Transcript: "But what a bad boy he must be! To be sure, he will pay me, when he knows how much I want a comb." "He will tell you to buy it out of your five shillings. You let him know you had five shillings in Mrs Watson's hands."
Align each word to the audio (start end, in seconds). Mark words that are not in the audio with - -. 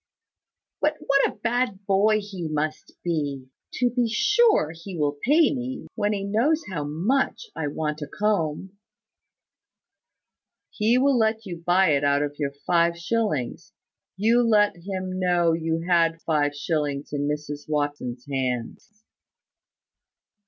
"But 0.81 0.95
what 1.05 1.27
a 1.27 1.35
bad 1.43 1.85
boy 1.85 2.21
he 2.21 2.47
must 2.47 2.93
be! 3.03 3.45
To 3.73 3.91
be 3.91 4.09
sure, 4.09 4.71
he 4.73 4.97
will 4.97 5.19
pay 5.21 5.53
me, 5.53 5.85
when 5.93 6.11
he 6.11 6.23
knows 6.23 6.63
how 6.71 6.83
much 6.85 7.43
I 7.55 7.67
want 7.67 8.01
a 8.01 8.07
comb." 8.07 8.79
"He 10.71 10.97
will 10.97 11.19
tell 11.19 11.39
you 11.45 11.57
to 11.57 11.63
buy 11.63 11.89
it 11.91 12.03
out 12.03 12.23
of 12.23 12.37
your 12.39 12.53
five 12.65 12.97
shillings. 12.97 13.73
You 14.17 14.41
let 14.41 14.75
him 14.75 15.19
know 15.19 15.53
you 15.53 15.81
had 15.87 16.19
five 16.23 16.55
shillings 16.55 17.13
in 17.13 17.27
Mrs 17.27 17.69
Watson's 17.69 18.25
hands." 18.25 19.03